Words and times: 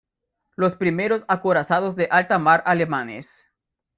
Los 0.55 0.77
primeros 0.77 1.25
acorazados 1.27 1.95
de 1.95 2.07
alta 2.09 2.39
mar 2.39 2.63
alemanes. 2.65 3.45